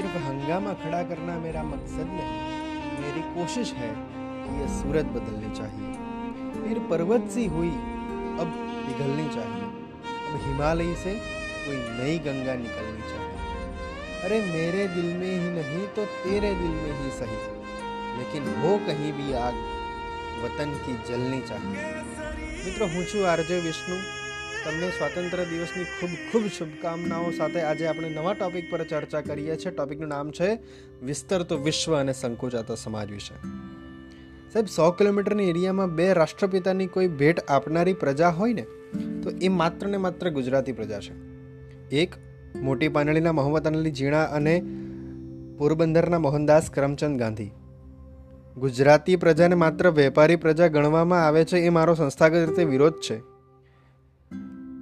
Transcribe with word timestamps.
सिर्फ़ 0.00 0.16
हंगामा 0.16 0.72
खड़ा 0.72 1.02
करना 1.02 1.38
मेरा 1.38 1.62
मकसद 1.62 2.06
नहीं, 2.10 2.36
मेरी 3.00 3.20
कोशिश 3.20 3.72
है 3.72 3.88
कि 4.44 4.60
यह 4.60 4.68
सूरत 4.82 5.04
बदलनी 5.04 5.50
चाहिए। 5.56 5.88
फिर 6.62 6.78
पर्वत 6.78 7.30
सी 7.30 7.46
हुई, 7.46 7.68
अब 8.40 8.52
पिघलनी 8.86 9.28
चाहिए। 9.28 9.64
अब 10.28 10.38
हिमालय 10.42 10.94
से 10.94 11.14
कोई 11.64 11.76
नई 11.76 12.18
गंगा 12.18 12.54
निकलनी 12.54 13.00
चाहिए। 13.00 13.36
अरे 14.22 14.40
मेरे 14.52 14.86
दिल 14.88 15.04
में 15.04 15.32
ही 15.32 15.50
नहीं 15.50 15.86
तो 15.88 16.04
तेरे 16.04 16.54
दिल 16.54 16.70
में 16.70 17.02
ही 17.02 17.10
सही। 17.10 17.40
लेकिन 18.18 18.54
वो 18.62 18.78
कहीं 18.78 19.12
भी 19.12 19.32
आग 19.32 19.54
वतन 20.44 20.72
की 20.86 21.12
जलनी 21.12 21.40
चाहिए। 21.40 21.84
मित्रों, 22.64 22.90
हूँ 22.90 23.04
छू 23.04 23.24
आरजे 23.24 23.60
विष्णु। 23.60 24.19
તમને 24.64 24.88
સ્વાતંત્ર્ય 24.88 25.44
દિવસની 25.44 25.84
ખૂબ 25.84 26.10
ખૂબ 26.32 26.50
શુભકામનાઓ 26.58 27.30
સાથે 27.30 27.60
આજે 27.60 27.86
આપણે 27.86 28.08
નવા 28.08 28.32
ટોપિક 28.32 28.70
પર 28.70 28.84
ચર્ચા 28.84 29.20
કરીએ 29.20 29.56
છીએ. 29.56 29.72
ટોપિકનું 29.72 30.08
નામ 30.08 30.30
છે 30.30 30.58
વિસ્તરતો 31.02 31.56
વિશ્વ 31.56 31.96
અને 31.96 32.12
સંકોચાતો 32.12 32.74
સમાજ 32.74 33.10
વિશે. 33.10 33.34
સાહેબ, 34.52 34.66
સો 34.66 34.90
કિલોમીટરની 34.90 35.50
એરિયામાં 35.50 35.94
બે 35.94 36.12
રાષ્ટ્રપિતાની 36.12 36.86
કોઈ 36.86 37.08
ભેટ 37.08 37.40
આપનારી 37.40 37.92
પ્રજા 37.92 38.28
હોય 38.28 38.52
ને, 38.52 38.62
તો 39.22 39.30
એ 39.42 39.48
માત્ર 39.48 39.86
ને 39.86 39.96
માત્ર 39.96 40.30
ગુજરાતી 40.30 40.72
પ્રજા 40.72 41.00
છે. 41.00 41.14
એક, 41.96 42.14
મોટી 42.56 42.88
પાનળીના 42.88 43.32
મોહમ્મદ 43.32 43.66
અનલી 43.66 43.92
ઝીણા 43.92 44.24
અને 44.24 44.62
પોરબંદરના 45.58 46.18
મોહનદાસ 46.18 46.70
કરમચંદ 46.70 47.18
ગાંધી. 47.18 47.50
ગુજરાતી 48.56 49.16
પ્રજાને 49.16 49.54
માત્ર 49.54 49.90
વેપારી 49.90 50.36
પ્રજા 50.36 50.66
ગણવામાં 50.66 51.26
આવે 51.26 51.44
છે 51.44 51.58
એ 51.58 51.68
મારો 51.68 51.94
સંસ્થાગત 51.94 52.48
રીતે 52.48 52.64
વિરોધ 52.64 52.94
છે. 52.94 53.29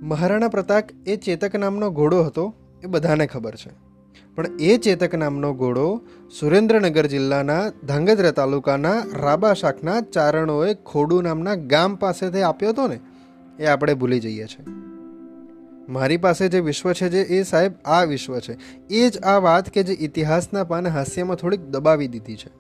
મહારાણા 0.02 0.48
પ્રતાપ 0.48 0.84
એ 1.07 1.16
ચેતક 1.16 1.57
નામનો 1.57 1.91
ઘોડો 1.91 2.23
હતો, 2.23 2.55
એ 2.85 2.87
બધાને 2.87 3.27
ખબર 3.27 3.54
છે. 3.54 3.88
પણ 4.35 4.46
એ 4.60 4.77
ચેતક 4.77 5.15
નામનો 5.15 5.55
ઘોડો 5.55 6.01
સુરેન્દ્રનગર 6.40 7.07
જિલ્લાના 7.07 7.68
ધાંગધ્રા 7.68 8.30
તાલુકાના 8.30 9.02
રાબા 9.13 9.55
શાખના 9.55 10.01
ચારણોએ 10.01 10.74
ખોડુ 10.74 11.23
નામના 11.23 11.55
ગામ 11.55 11.95
પાસેથી 11.95 12.43
આપ્યો 12.43 12.68
હતો 12.68 12.87
ને, 12.87 13.01
એ 13.60 13.66
આપણે 13.66 13.95
ભૂલી 13.95 14.21
જઈએ 14.21 14.46
છીએ. 14.46 14.66
મારી 15.88 16.16
પાસે 16.16 16.49
જે 16.49 16.60
વિશ્વ 16.60 16.93
છે 16.93 17.09
જે 17.09 17.21
એ 17.21 17.43
સાહેબ, 17.43 17.73
આ 17.85 18.05
વિશ્વ 18.05 18.38
છે. 18.38 18.59
એ 18.90 19.10
જ 19.10 19.18
આ 19.18 19.38
વાત 19.38 19.71
કે 19.71 19.83
જે 19.83 19.93
ઇતિહાસના 19.93 20.65
પાને 20.65 20.88
હાસ્યમાં 20.88 21.37
થોડીક 21.37 21.60
દબાવી 21.60 22.09
દીધી 22.09 22.37
છે. 22.37 22.51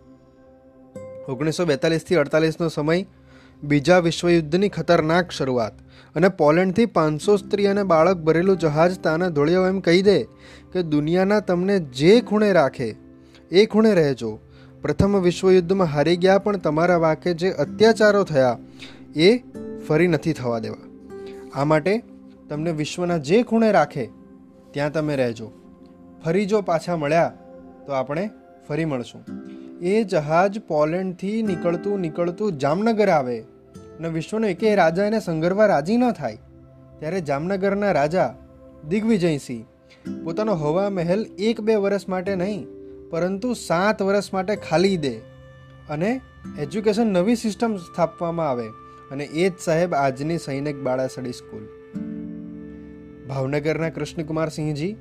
ઓગણીસો 1.32 1.64
બેતાલીસથી 1.64 2.14
અડતાલીસનો 2.14 2.68
સમય 2.68 3.06
બીજા 3.62 3.98
વિશ્વયુદ્ધની 3.98 4.68
ખતરનાક 4.68 5.30
શરૂઆત. 5.30 5.72
અને 6.16 6.28
પોલેન્ડથી 6.28 6.86
પાંચસો 6.86 7.36
સ્ત્રી 7.36 7.66
અને 7.66 7.82
બાળક 7.82 8.16
ભરેલું 8.16 8.58
જહાજ 8.58 8.98
તાના 8.98 9.28
ધોળિયો 9.28 9.66
એમ 9.66 9.80
કહી 9.80 10.02
દે 10.02 10.22
કે 10.72 10.82
દુનિયાના 10.82 11.40
તમને 11.40 11.78
જે 11.78 12.20
ખૂણે 12.20 12.52
રાખે, 12.52 12.96
એ 13.50 13.66
ખૂણે 13.66 13.94
રહેજો. 13.94 14.38
પ્રથમ 14.82 15.20
વિશ્વયુદ્ધમાં 15.20 15.86
હારી 15.86 16.16
ગયા 16.16 16.38
પણ 16.38 16.56
તમારા 16.56 16.96
વાકે 16.96 17.34
જે 17.34 17.50
અત્યાચારો 17.50 18.24
થયા, 18.24 18.58
એ 19.16 19.38
ફરી 19.88 20.06
નથી 20.06 20.32
થવા 20.32 20.58
દેવા. 20.58 20.76
આ 21.54 21.64
માટે 21.64 22.02
તમને 22.48 22.72
વિશ્વના 22.72 23.16
જે 23.16 23.42
ખૂણે 23.42 23.72
રાખે, 23.72 24.08
ત્યાં 24.70 24.92
તમે 24.92 25.16
રહેજો. 25.16 25.52
ફરી 26.24 26.46
જો 26.46 26.60
પાછા 26.60 26.96
મળ્યા, 26.96 27.32
તો 27.86 27.92
આપણે 27.92 28.30
ફરી 28.68 28.84
મળશું. 28.84 29.37
એ 29.82 30.04
જહાજ 30.04 30.60
પોલેન્ડથી 30.60 31.42
નીકળતું 31.42 32.00
નીકળતું 32.00 32.58
જામનગર 32.58 33.08
આવે 33.08 33.40
અને 33.98 34.08
વિશ્વનો 34.08 34.48
એકે 34.48 34.74
રાજા 34.74 35.04
એને 35.04 35.20
સંગરવા 35.20 35.66
રાજી 35.66 35.96
ન 35.96 36.12
થાય. 36.12 36.38
ત્યારે 36.98 37.20
જામનગરના 37.20 37.92
રાજા 37.92 38.34
દિગ્વિજયસિંહ 38.88 39.64
પોતાનો 40.24 40.54
હવા 40.54 40.90
મહેલ 40.90 41.26
એક 41.38 41.60
બે 41.60 41.74
વર્ષ 41.74 42.08
માટે 42.08 42.34
નહીં, 42.34 42.66
પરંતુ 43.10 43.54
સાત 43.54 44.02
વર્ષ 44.02 44.34
માટે 44.34 44.56
ખાલી 44.56 44.96
દે 44.96 45.14
અને 45.90 46.20
એજ્યુકેશન 46.58 47.06
નવી 47.06 47.36
સિસ્ટમ 47.36 47.76
સ્થાપવામાં 47.76 48.50
આવે 48.50 48.68
અને 49.10 49.24
એ 49.24 49.48
જ 49.48 49.52
સાહેબ 49.64 49.94
આજની 49.94 50.38
સૈનિક 50.38 50.76
બાળાસડી 50.76 51.32
સ્કૂલ. 51.32 51.64
ભાવનગરના 53.28 53.88
કૃષ્ણકુમાર 53.88 54.48
સિંહજી 54.48 54.96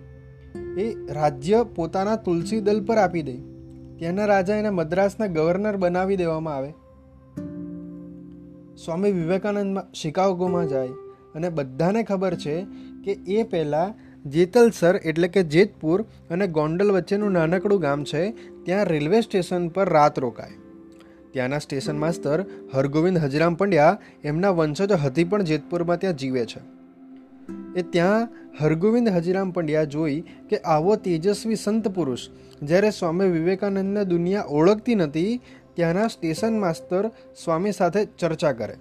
એ 0.78 0.94
રાજ્ય 1.14 1.64
પોતાના 1.76 2.16
તુલસી 2.16 2.62
દલ 2.62 2.84
પર 2.84 2.98
આપી 2.98 3.22
દે. 3.22 3.57
ત્યાંના 4.00 4.26
રાજા 4.26 4.56
એને 4.56 4.70
મદ્રાસના 4.70 5.28
ગવર્નર 5.28 5.78
બનાવી 5.78 6.16
દેવામાં 6.16 6.56
આવે. 6.56 6.70
સ્વામી 8.86 9.12
વિવેકાનંદ 9.12 9.80
શિકાગોમાં 9.94 10.68
જાય 10.68 10.88
અને 11.36 11.50
બધાને 11.50 12.04
ખબર 12.04 12.36
છે 12.36 12.64
કે 13.06 13.12
એ 13.12 13.44
પહેલાં 13.44 13.96
જેતલસર 14.30 14.96
એટલે 15.06 15.28
કે 15.28 15.44
જેતપુર 15.44 16.02
અને 16.30 16.48
ગોંડલ 16.48 16.92
વચ્ચેનું 16.92 17.32
નાનકડું 17.32 17.80
ગામ 17.80 18.04
છે, 18.04 18.32
ત્યાં 18.64 18.86
રેલવે 18.86 19.22
સ્ટેશન 19.22 19.68
પર 19.68 19.90
રાત 19.90 20.20
રોકાય. 20.20 20.52
ત્યાંના 21.32 21.58
સ્ટેશન 21.58 21.98
માસ્તર 21.98 22.46
હરગોવિંદ 22.74 23.18
હજરામ 23.18 23.56
પંડ્યા 23.56 23.98
એમના 24.24 24.50
વંશજો 24.50 24.96
હતી 24.96 25.24
પણ 25.24 25.44
જેતપુરમાં 25.44 25.98
ત્યાં 25.98 26.14
જીવે 26.14 26.46
છે. 26.46 26.77
એ 27.78 27.84
ત્યાં 27.94 28.28
હરગોવિંદ 28.60 29.14
હજીરામ 29.16 29.52
પંડ્યા 29.52 29.92
જોઈ 29.94 30.18
કે 30.50 30.58
આવો 30.66 30.96
તેજસ્વી 31.06 31.56
સંત 31.56 31.94
પુરુષ, 31.98 32.24
જ્યારે 32.64 32.90
સ્વામી 32.90 33.30
વિવેકાનંદને 33.36 34.04
દુનિયા 34.06 34.50
ઓળખતી 34.50 34.96
નથી, 34.96 35.40
ત્યાંના 35.76 36.08
સ્ટેશન 36.08 36.60
માસ્તર 36.60 37.10
સ્વામી 37.44 37.72
સાથે 37.72 38.02
ચર્ચા 38.20 38.54
કરે 38.54 38.76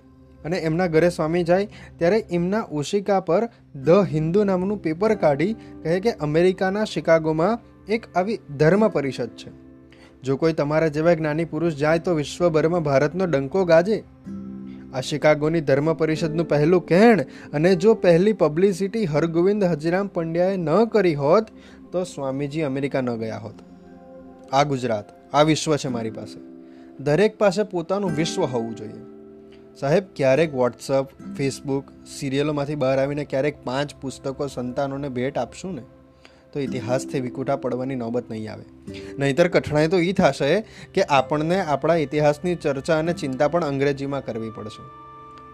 અને 0.44 0.58
એમના 0.58 0.86
ઘરે 0.86 1.10
સ્વામી 1.10 1.44
જાય, 1.44 1.68
ત્યારે 1.98 2.18
એમના 2.30 2.64
ઓશિકા 2.72 3.20
પર 3.20 3.48
ધ 3.84 4.10
હિન્દુ 4.12 4.44
નામનું 4.44 4.82
પેપર 4.82 5.14
કાઢી 5.14 5.52
કહે 5.82 6.00
કે 6.00 6.16
અમેરિકાના 6.20 6.84
શિકાગોમાં 6.84 7.58
એક 7.88 8.06
આવી 8.16 8.38
ધર્મ 8.58 8.88
પરિષદ 8.88 9.32
છે. 9.36 9.50
જો 10.22 10.36
કોઈ 10.36 10.52
તમારા 10.52 10.88
જેવા 10.88 11.14
જ્ઞાની 11.14 11.44
પુરુષ 11.44 11.74
જાય 11.76 11.98
તો 11.98 12.14
વિશ્વભરમાં 12.14 12.82
ભારતનો 12.82 13.26
ડંકો 13.26 13.64
ગાજે. 13.64 13.98
આ 14.94 15.00
શિકાગોની 15.00 15.60
ધર્મ 15.60 15.92
પરિષદનું 15.92 16.48
પહેલું 16.48 16.86
કહેણ, 16.86 17.20
અને 17.52 17.76
જો 17.76 17.94
પહેલી 17.94 18.32
પબ્લિસિટી 18.32 19.04
હરગોવિંદ 19.04 19.64
હજીરામ 19.64 20.06
પંડ્યાએ 20.06 20.56
ન 20.56 20.84
કરી 20.84 21.14
હોત, 21.14 21.46
તો 21.92 22.04
સ્વામીજી 22.04 22.62
અમેરિકા 22.62 23.00
ન 23.00 23.16
ગયા 23.16 23.38
હોત. 23.38 23.54
આ 24.52 24.62
ગુજરાત, 24.62 25.34
આ 25.34 25.42
વિશ્વ 25.42 25.76
છે 25.76 25.88
મારી 25.88 26.10
પાસે. 26.10 26.40
દરેક 27.04 27.38
પાસે 27.38 27.62
પોતાનું 27.62 28.10
વિશ્વ 28.16 28.44
હોવું 28.44 28.76
જોઈએ. 28.76 29.02
સાહેબ, 29.80 30.04
ક્યારેક 30.16 30.54
વોટ્સઅપ 30.54 31.08
ફેસબુક 31.36 31.84
સિરિયલોમાંથી 32.18 32.74
બહાર 32.74 32.98
આવીને 32.98 33.24
ક્યારેક 33.24 33.64
પાંચ 33.64 33.94
પુસ્તકો 33.94 34.46
સંતાનોને 34.46 35.08
ભેટ 35.08 35.38
આપશું 35.38 35.74
ને? 35.74 35.82
તો 36.52 36.60
ઇતિહાસથી 36.60 37.20
વિકુટા 37.20 37.56
પડવાની 37.56 37.94
નોબત 37.94 38.30
નહીં 38.30 38.52
આવે. 38.52 38.64
નહીતર 39.18 39.48
કઠણાઈ 39.48 39.88
તો 39.88 39.98
એ 39.98 40.12
થશે 40.12 40.60
કે 40.94 41.02
આપણને 41.02 41.60
આપણા 41.60 41.94
ઇતિહાસની 41.94 42.54
ચર્ચા 42.54 42.98
અને 42.98 43.12
ચિંતા 43.12 43.48
પણ 43.48 43.64
અંગ્રેજીમાં 43.64 44.26
કરવી 44.26 44.50
પડશે. 44.50 45.06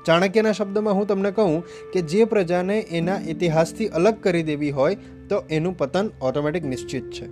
ચાણક્યના 0.04 0.52
શબ્દમાં 0.52 0.94
હું 0.94 1.06
તમને 1.06 1.30
કહું 1.30 1.64
કે 1.92 2.02
જે 2.02 2.24
પ્રજાને 2.24 2.78
એના 2.80 3.20
ઇતિહાસથી 3.28 3.86
અલગ 3.86 4.14
કરી 4.22 4.42
દેવી 4.42 4.70
હોય, 4.70 4.94
તો 5.28 5.44
એનું 5.50 5.78
પતન 5.78 6.10
ઓટોમેટિક 6.20 6.64
નિશ્ચિત 6.64 7.10
છે. 7.10 7.26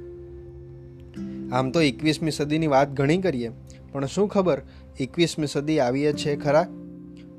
આમ 1.50 1.70
તો 1.70 1.80
એકવીસમી 1.80 2.30
સદીની 2.30 2.66
વાત 2.66 2.88
ઘણી 2.88 3.18
કરીએ, 3.18 3.50
પણ 3.92 4.06
શું 4.06 4.28
ખબર 4.28 4.62
એકવીસમી 5.00 5.46
સદી 5.46 5.78
આવીએ 5.78 6.12
છે 6.12 6.36
ખરા? 6.36 6.66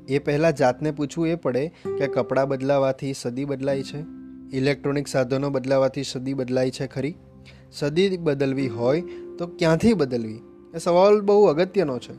એ 0.08 0.18
પહેલાં 0.18 0.56
જાતને 0.56 0.90
પૂછવું 0.90 1.28
એ 1.28 1.34
પડે 1.34 1.68
કે 1.68 2.06
કપડાં 2.06 2.48
બદલાવાથી 2.48 3.12
સદી 3.12 3.44
બદલાય 3.44 3.82
છે. 3.82 4.21
ઇલેક્ટ્રોનિક 4.52 5.08
સાધનો 5.08 5.50
બદલાવાથી 5.50 6.04
સદી 6.04 6.34
બદલાય 6.34 6.70
છે 6.70 6.86
ખરી? 6.86 7.14
સદી 7.72 8.16
બદલવી 8.16 8.68
હોય 8.68 9.02
તો 9.38 9.46
ક્યાંથી 9.48 9.94
બદલવી? 9.94 10.40
એ 10.74 10.78
સવાલ 10.78 11.20
બહુ 11.20 11.44
અગત્યનો 11.46 11.98
છે. 11.98 12.14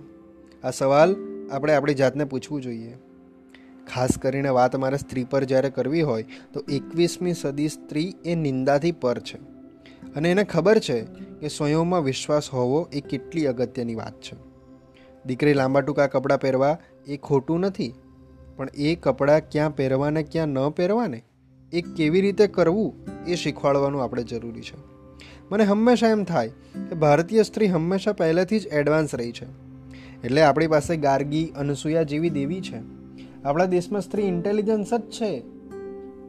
આ 0.64 0.72
સવાલ 0.72 1.16
આપણે 1.52 1.76
આપણી 1.76 1.94
જાતને 1.94 2.26
પૂછવું 2.26 2.62
જોઈએ. 2.62 2.94
ખાસ 3.88 4.18
કરીને 4.18 4.50
વાત 4.50 4.76
મારે 4.76 4.98
સ્ત્રી 4.98 5.24
પર 5.24 5.44
જ્યારે 5.44 5.70
કરવી 5.70 6.02
હોય 6.02 6.26
તો 6.54 6.64
એકવીસમી 6.72 7.34
સદી 7.34 7.68
સ્ત્રી 7.70 8.14
એ 8.26 8.36
નિંદાથી 8.36 8.92
પર 8.92 9.20
છે. 9.20 9.38
અને 10.16 10.32
એને 10.32 10.44
ખબર 10.44 10.80
છે 10.80 11.02
કે 11.40 11.48
સ્વયંમાં 11.48 12.04
વિશ્વાસ 12.04 12.50
હોવો 12.50 12.80
એ 12.94 13.02
કેટલી 13.02 13.46
અગત્યની 13.46 13.96
વાત 13.96 14.22
છે. 14.22 14.38
દીકરી 15.26 15.54
લાંબા 15.54 15.82
ટૂંકા 15.82 16.08
કપડાં 16.08 16.40
પહેરવા 16.40 16.78
એ 17.08 17.18
ખોટું 17.18 17.60
નથી, 17.60 17.94
પણ 18.56 18.70
એ 18.76 18.96
કપડાં 18.96 19.50
ક્યાં 19.52 19.76
પહેરવાને 19.76 20.24
ક્યાં 20.24 20.48
ન 20.48 20.70
પહેરવાને 20.70 21.24
એ 21.74 21.82
કેવી 21.82 22.22
રીતે 22.22 22.48
કરવું 22.48 22.94
એ 23.28 23.36
શીખવાડવાનું 23.36 24.04
આપણે 24.04 24.24
જરૂરી 24.24 24.62
છે. 24.62 24.94
મને 25.52 25.64
હંમેશા 25.64 26.08
એમ 26.08 26.24
થાય 26.24 26.48
કે 26.90 26.96
ભારતીય 26.96 27.44
સ્ત્રી 27.44 27.68
હંમેશા 27.68 28.14
પહેલેથી 28.14 28.60
જ 28.60 28.68
એડવાન્સ 28.68 29.16
રહી 29.16 29.32
છે. 29.32 29.46
એટલે 30.24 30.42
આપણી 30.42 30.68
પાસે 30.68 30.98
ગાર્ગી, 30.98 31.46
અનસૂયા 31.46 32.04
જેવી 32.04 32.30
દેવી 32.30 32.62
છે. 32.62 33.04
આપણા 33.44 33.66
દેશમાં 33.66 34.02
સ્ત્રી 34.02 34.24
ઇન્ટેલિજન્સ 34.24 34.94
જ 34.94 35.02
છે. 35.02 35.44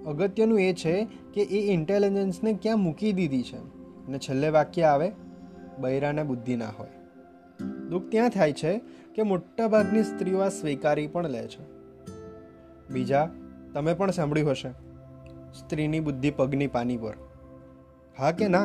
અગત્યનું 0.07 0.61
એ 0.61 0.73
છે 0.73 1.07
કે 1.35 1.43
એ 1.43 1.73
ઇન્ટેલિજન્સને 1.73 2.59
ક્યાં 2.63 2.79
મૂકી 2.79 3.13
દીધી 3.13 3.43
છે. 3.43 3.57
અને 4.07 4.19
છેલ્લે 4.19 4.49
વાક્ય 4.49 4.83
આવે, 4.83 5.11
બૈરાને 5.79 6.23
બુદ્ધિ 6.23 6.57
ના 6.57 6.69
હોય. 6.69 6.89
દુઃખ 7.91 8.03
ત્યાં 8.09 8.29
થાય 8.29 8.53
છે 8.53 8.81
કે 9.15 9.23
મોટા 9.23 9.69
ભાગની 9.69 10.03
સ્ત્રીઓ 10.03 10.39
આ 10.39 10.49
સ્વીકારી 10.49 11.07
પણ 11.07 11.29
લે 11.29 11.47
છે. 11.47 11.65
બીજા, 12.93 13.31
તમે 13.75 13.95
પણ 13.95 14.11
સાંભળ્યું 14.11 14.51
હશે. 14.51 14.84
સ્ત્રીની 15.55 16.01
બુદ્ધિ 16.01 16.31
પગની 16.31 16.67
પાની 16.67 16.97
પર. 16.97 17.15
હા 18.19 18.33
કે 18.33 18.49
ના? 18.49 18.65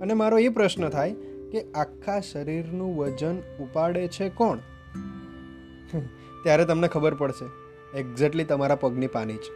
અને 0.00 0.14
મારો 0.14 0.38
એ 0.38 0.48
પ્રશ્ન 0.48 0.88
થાય 0.88 1.14
કે 1.52 1.62
આખા 1.62 2.20
શરીરનું 2.20 2.96
વજન 2.96 3.36
ઉપાડે 3.36 4.08
છે 4.08 4.28
કોણ? 4.28 4.58
ત્યારે 6.42 6.64
તમને 6.64 6.88
ખબર 6.88 7.14
પડશે 7.14 7.44
એક્ઝેક્ટલી 7.98 8.44
તમારા 8.44 8.74
પગની 8.74 9.06
પાની 9.06 9.34
જ. 9.34 9.50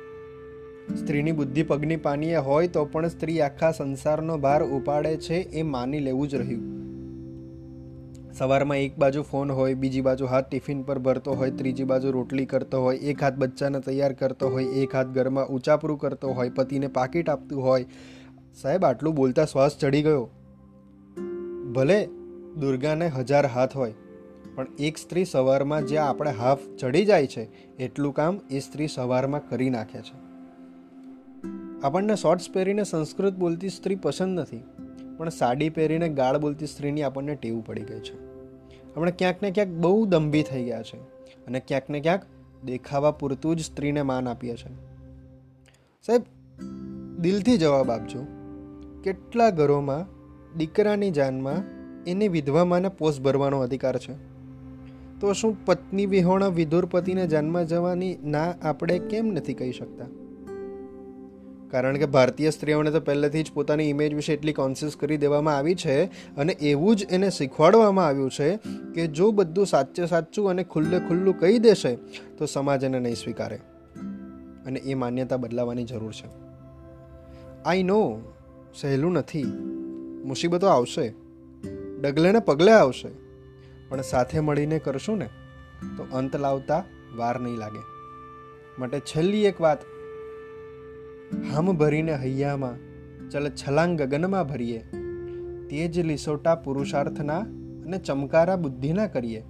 સ્ત્રીની 0.96 1.32
બુદ્ધિ 1.32 1.62
પગની 1.62 1.96
પાનીએ 1.96 2.36
હોય 2.36 2.68
તો 2.68 2.84
પણ 2.84 3.08
સ્ત્રી 3.08 3.40
આખા 3.40 3.72
સંસારનો 3.72 4.38
ભાર 4.38 4.64
ઉપાડે 4.64 5.16
છે 5.16 5.34
એ 5.34 5.62
માની 5.62 5.98
લેવું 5.98 6.28
જ 6.28 6.34
રહ્યું. 6.34 6.75
સવારમાં 8.38 8.78
એક 8.78 8.96
બાજુ 8.98 9.22
ફોન 9.22 9.50
હોય, 9.50 9.74
બીજી 9.74 10.00
બાજુ 10.00 10.26
હાથ 10.26 10.48
ટિફિન 10.48 10.82
પર 10.82 10.98
ભરતો 10.98 11.34
હોય, 11.34 11.50
ત્રીજી 11.50 11.84
બાજુ 11.84 12.10
રોટલી 12.10 12.46
કરતો 12.46 12.80
હોય, 12.80 12.96
એક 12.96 13.22
હાથ 13.22 13.34
બચ્ચાને 13.34 13.80
તૈયાર 13.80 14.12
કરતો 14.12 14.48
હોય, 14.48 14.64
એક 14.64 14.94
હાથ 14.94 15.06
ઘરમાં 15.06 15.46
ઊંચાપરું 15.46 15.98
કરતો 15.98 16.32
હોય, 16.32 16.50
પતિને 16.50 16.86
પાકીટ 16.88 17.28
આપતું 17.28 17.62
હોય. 17.62 17.84
સાહેબ, 18.54 18.84
આટલું 18.84 19.14
બોલતા 19.14 19.44
શ્વાસ 19.44 19.78
ચડી 19.78 20.02
ગયો. 20.02 20.28
ભલે 21.72 22.08
દુર્ગાને 22.60 23.08
હજાર 23.08 23.46
હાથ 23.46 23.72
હોય, 23.72 23.92
પણ 24.54 24.66
એક 24.78 24.98
સ્ત્રી 24.98 25.24
સવારમાં 25.24 25.86
જે 25.86 25.96
આપણે 25.96 26.30
હાફ 26.30 26.68
ચડી 26.78 27.04
જાય 27.04 27.26
છે, 27.26 27.48
એટલું 27.78 28.14
કામ 28.14 28.40
એ 28.50 28.60
સ્ત્રી 28.60 28.88
સવારમાં 28.88 29.48
કરી 29.48 29.70
નાખે 29.70 29.98
છે. 30.00 30.16
આપણને 31.82 32.16
શોર્ટ્સ 32.16 32.52
પહેરીને 32.52 32.84
સંસ્કૃત 32.84 33.34
બોલતી 33.34 33.68
સ્ત્રી 33.68 33.96
પસંદ 33.96 34.40
નથી, 34.40 34.62
પણ 35.16 35.28
સાડી 35.28 35.68
પહેરીને 35.70 36.08
ગાળ 36.08 36.38
બોલતી 36.38 36.66
સ્ત્રીની 36.66 37.02
આપણને 37.02 37.34
ટેવ 37.34 37.60
પડી 37.66 37.82
ગઈ 37.82 38.00
છે. 38.00 38.25
આપણે 38.96 39.10
ક્યાંક 39.10 39.42
ને 39.42 39.50
ક્યાંક 39.50 39.70
બહુ 39.70 40.06
દંભી 40.06 40.42
થઈ 40.42 40.64
ગયા 40.64 40.82
છે 40.82 40.96
અને 41.46 41.60
ક્યાંક 41.60 41.90
ને 41.90 42.00
ક્યાંક 42.00 42.22
દેખાવા 42.64 43.10
પૂરતું 43.10 43.56
જ 43.56 43.60
સ્ત્રીને 43.60 44.02
માન 44.02 44.28
આપીએ 44.28 44.56
છીએ 44.56 44.76
સાહેબ, 46.06 46.22
દિલથી 47.20 47.58
જવાબ 47.58 47.90
આપજો. 47.90 48.26
કેટલા 49.02 49.50
ઘરોમાં 49.50 50.06
દીકરાની 50.58 51.10
જાનમાં 51.10 51.62
એની 52.04 52.28
વિધવામાને 52.28 52.88
પોસ્ટ 52.88 53.22
ભરવાનો 53.22 53.60
અધિકાર 53.60 53.98
છે? 53.98 54.12
તો 55.20 55.32
શું 55.32 55.64
પત્ની 55.64 56.06
વિહોણા 56.06 56.46
વિધુર 56.46 56.86
પતિને 56.86 57.26
જાનમાં 57.26 57.66
જવાની 57.66 58.16
ના 58.24 58.54
આપણે 58.62 58.98
કેમ 58.98 59.26
નથી 59.26 59.54
કહી 59.54 59.72
શકતા? 59.72 60.25
કારણ 61.70 61.98
કે 61.98 62.06
ભારતીય 62.06 62.50
સ્ત્રીઓને 62.50 62.90
તો 62.90 63.00
પહેલેથી 63.00 63.42
જ 63.42 63.52
પોતાની 63.52 63.90
ઇમેજ 63.90 64.14
વિશે 64.14 64.32
એટલી 64.32 64.52
કોન્શિયસ 64.52 64.96
કરી 64.96 65.16
દેવામાં 65.16 65.56
આવી 65.56 65.74
છે 65.74 66.04
અને 66.36 66.52
એવું 66.52 66.96
જ 66.96 67.06
એને 67.10 67.30
શીખવાડવામાં 67.30 68.06
આવ્યું 68.06 68.30
છે 68.30 68.56
કે 68.94 69.06
જો 69.06 69.30
બધું 69.30 69.66
સાચે 69.66 70.06
સાચું 70.06 70.50
અને 70.50 70.64
ખુલ્લે 70.64 70.98
ખુલ્લું 70.98 71.38
કહી 71.38 71.58
દેશે, 71.58 71.96
તો 72.38 72.46
સમાજ 72.46 72.84
એને 72.84 72.98
નહીં 72.98 73.14
સ્વીકારે. 73.14 73.56
અને 74.66 74.80
એ 74.80 74.94
માન્યતા 74.94 75.36
બદલાવાની 75.36 75.84
જરૂર 75.84 76.12
છે. 76.12 76.30
આઈ 77.64 77.82
નો 77.82 78.20
સહેલું 78.80 79.12
નથી. 79.12 79.44
મુસીબતો 80.24 80.66
આવશે. 80.66 81.14
ડગલે 82.00 82.32
ને 82.32 82.38
પગલે 82.38 82.72
આવશે. 82.72 83.08
પણ 83.88 84.00
સાથે 84.00 84.40
મળીને 84.40 84.78
કરશું 84.78 85.18
ને, 85.18 85.28
તો 85.96 86.06
અંત 86.12 86.36
લાવતા 86.36 86.84
વાર 87.16 87.40
નહીં 87.40 87.54
લાગે. 87.54 87.82
માટે 88.78 89.00
છેલ્લી 89.00 89.44
એક 89.44 89.60
વાત 89.60 89.78
હમ 91.32 91.72
ભરીને 91.72 92.14
હૈયામાં 92.14 92.74
ચલ 93.30 93.48
છલાંગ 93.48 94.02
ગગનમાં 94.02 94.48
ભરીએ. 94.48 94.78
તે 95.70 95.88
જ 95.88 95.98
લીસોટા 95.98 96.54
પુરુષાર્થના 96.54 97.38
અને 97.84 97.98
ચમકારા 97.98 98.56
બુદ્ધિના 98.56 99.06
કરીએ. 99.06 99.42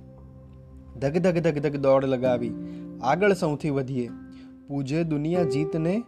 ધગ 1.01 1.19
ધગ 1.19 1.39
ધગ 1.39 1.59
ધગ 1.59 1.77
દોડ 1.77 2.05
લગાવી 2.05 2.53
આગળ 3.03 3.33
સૌથી 3.33 3.71
વધીએ. 3.71 4.09
પૂજે 4.69 5.05
દુનિયા 5.05 5.43
જીતને 5.43 6.03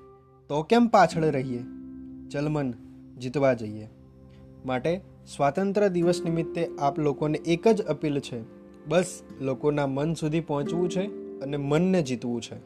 તો 0.49 0.63
કેમ 0.63 0.87
પાછળ 0.87 1.25
રહીએ? 1.25 1.63
ચલમન 2.31 2.75
જીતવા 3.21 3.53
જઈએ. 3.55 3.89
માટે 4.67 5.01
સ્વાતંત્ર્ય 5.37 5.89
દિવસ 5.89 6.23
નિમિત્તે 6.25 6.69
આપ 6.81 6.99
લોકોને 6.99 7.39
એક 7.39 7.69
જ 7.69 7.83
અપીલ 7.83 8.21
છે. 8.21 8.43
બસ 8.87 9.23
લોકોના 9.41 9.87
મન 9.87 10.15
સુધી 10.15 10.41
પહોંચવું 10.41 10.91
છે 10.91 11.07
અને 11.41 11.57
મનને 11.57 12.03
જીતવું 12.03 12.41
છે. 12.41 12.57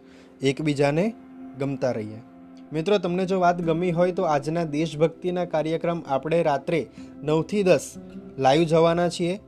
એકબીજાને 0.46 1.14
ગમતા 1.58 1.90
રહીએ. 1.90 2.31
મિત્રો, 2.72 2.98
તમને 2.98 3.26
જો 3.26 3.40
વાત 3.40 3.62
ગમી 3.62 3.92
હોય 3.92 4.12
તો 4.12 4.22
આજના 4.22 4.64
દેશભક્તિના 4.64 5.44
કાર્યક્રમ 5.44 6.02
આપણે 6.06 6.42
રાત્રે 6.42 6.86
નવથી 7.22 7.62
દસ 7.62 7.94
લાઈવ 8.38 8.62
જવાના 8.62 9.08
છીએ. 9.08 9.40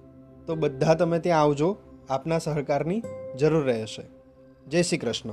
તો 0.46 0.54
બધા 0.54 0.94
તમે 0.94 1.18
ત્યાં 1.18 1.40
આવજો. 1.40 1.76
આપના 2.10 2.38
સહકારની 2.38 3.02
જરૂર 3.38 3.64
રહેશે. 3.64 4.02
જય 4.68 4.82
શ્રી 4.82 4.98
કૃષ્ણ. 4.98 5.30